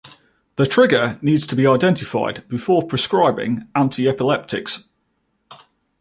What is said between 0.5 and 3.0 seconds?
The trigger needs to be identified before